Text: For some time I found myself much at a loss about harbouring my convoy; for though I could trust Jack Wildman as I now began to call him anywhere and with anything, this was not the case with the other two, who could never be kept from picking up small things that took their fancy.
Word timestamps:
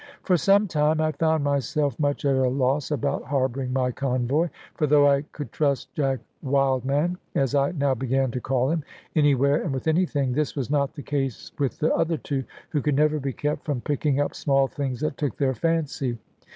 For 0.23 0.35
some 0.35 0.67
time 0.67 0.99
I 0.99 1.11
found 1.11 1.43
myself 1.43 1.99
much 1.99 2.25
at 2.25 2.35
a 2.35 2.49
loss 2.49 2.89
about 2.89 3.25
harbouring 3.25 3.71
my 3.71 3.91
convoy; 3.91 4.49
for 4.73 4.87
though 4.87 5.07
I 5.07 5.21
could 5.31 5.51
trust 5.51 5.93
Jack 5.93 6.21
Wildman 6.41 7.19
as 7.35 7.53
I 7.53 7.73
now 7.73 7.93
began 7.93 8.31
to 8.31 8.41
call 8.41 8.71
him 8.71 8.83
anywhere 9.15 9.61
and 9.61 9.71
with 9.71 9.87
anything, 9.87 10.33
this 10.33 10.55
was 10.55 10.71
not 10.71 10.95
the 10.95 11.03
case 11.03 11.51
with 11.59 11.77
the 11.77 11.93
other 11.93 12.17
two, 12.17 12.43
who 12.71 12.81
could 12.81 12.95
never 12.95 13.19
be 13.19 13.31
kept 13.31 13.63
from 13.63 13.81
picking 13.81 14.19
up 14.19 14.33
small 14.33 14.65
things 14.67 15.01
that 15.01 15.17
took 15.17 15.37
their 15.37 15.53
fancy. 15.53 16.17